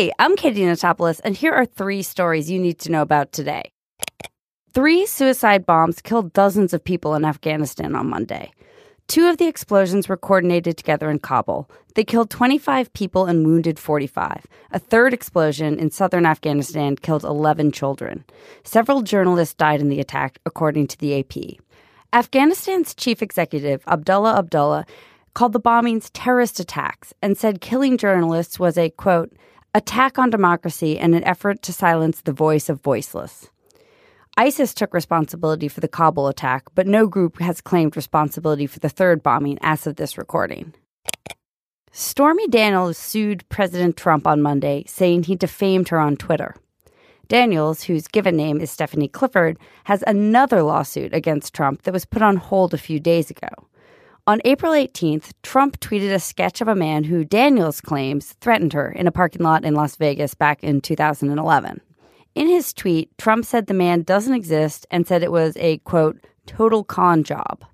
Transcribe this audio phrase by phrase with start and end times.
[0.00, 3.70] Hey, I'm Katie Notopoulos, and here are three stories you need to know about today.
[4.72, 8.50] Three suicide bombs killed dozens of people in Afghanistan on Monday.
[9.08, 11.70] Two of the explosions were coordinated together in Kabul.
[11.96, 14.46] They killed 25 people and wounded 45.
[14.70, 18.24] A third explosion in southern Afghanistan killed 11 children.
[18.64, 21.60] Several journalists died in the attack, according to the AP.
[22.14, 24.86] Afghanistan's chief executive, Abdullah Abdullah,
[25.34, 29.30] called the bombings terrorist attacks and said killing journalists was a, quote,
[29.74, 33.50] attack on democracy and an effort to silence the voice of voiceless.
[34.36, 38.88] ISIS took responsibility for the Kabul attack, but no group has claimed responsibility for the
[38.88, 40.72] third bombing as of this recording.
[41.92, 46.54] Stormy Daniels sued President Trump on Monday, saying he defamed her on Twitter.
[47.28, 52.22] Daniels, whose given name is Stephanie Clifford, has another lawsuit against Trump that was put
[52.22, 53.48] on hold a few days ago.
[54.30, 58.88] On April 18th, Trump tweeted a sketch of a man who Daniels claims threatened her
[58.92, 61.80] in a parking lot in Las Vegas back in 2011.
[62.36, 66.24] In his tweet, Trump said the man doesn't exist and said it was a, quote,
[66.46, 67.64] total con job.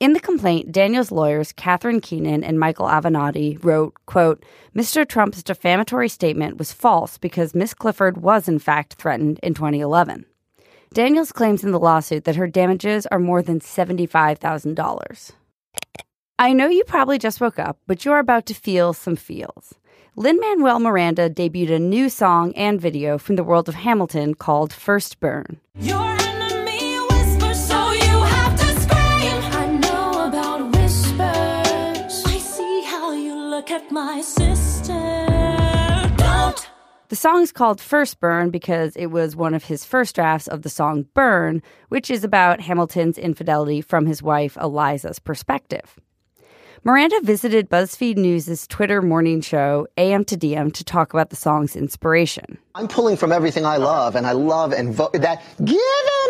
[0.00, 4.44] In the complaint, Daniel's lawyers, Catherine Keenan and Michael Avenatti, wrote, quote,
[4.76, 5.08] Mr.
[5.08, 10.26] Trump's defamatory statement was false because Miss Clifford was in fact threatened in 2011.
[10.92, 15.32] Daniels claims in the lawsuit that her damages are more than $75,000.
[16.40, 19.74] I know you probably just woke up, but you're about to feel some feels.
[20.16, 24.72] Lin Manuel Miranda debuted a new song and video from the world of Hamilton called
[24.72, 25.60] First Burn.
[25.78, 29.42] Your enemy whispers, so you have to scream.
[29.52, 32.24] I know about whispers.
[32.24, 34.94] I see how you look at my sister.
[36.16, 36.70] Don't.
[37.10, 40.62] The song is called First Burn because it was one of his first drafts of
[40.62, 46.00] the song Burn, which is about Hamilton's infidelity from his wife Eliza's perspective.
[46.82, 51.76] Miranda visited BuzzFeed News' Twitter morning show, AM to DM, to talk about the song's
[51.76, 52.56] inspiration.
[52.74, 55.78] I'm pulling from everything I love, and I love and vo- that giving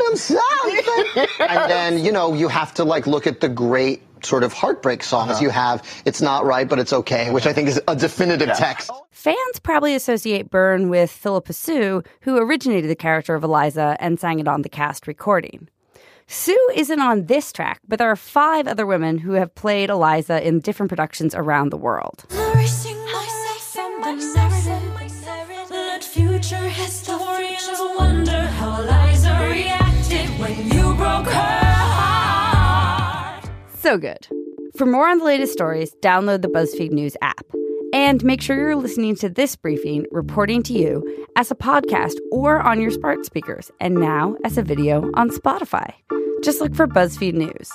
[0.06, 1.26] them something.
[1.38, 5.04] and then you know you have to like look at the great sort of heartbreak
[5.04, 5.42] songs uh-huh.
[5.42, 6.02] you have.
[6.04, 8.90] It's not right, but it's okay, which I think is a definitive text.
[9.12, 14.40] Fans probably associate Burn with Phillipa Soo, who originated the character of Eliza and sang
[14.40, 15.68] it on the cast recording.
[16.32, 20.46] Soo isn't on this track, but there are five other women who have played Eliza
[20.46, 22.24] in different productions around the world.
[22.30, 25.70] Nourishing myself from the narrative.
[25.70, 33.50] Let future historians wonder how Eliza reacted when you broke her heart.
[33.78, 34.28] So good.
[34.76, 37.44] For more on the latest stories, download the BuzzFeed News app.
[37.92, 42.60] And make sure you're listening to this briefing reporting to you as a podcast or
[42.60, 45.92] on your smart speakers, and now as a video on Spotify.
[46.42, 47.72] Just look for BuzzFeed News.